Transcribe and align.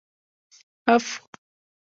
افغ 0.93 1.07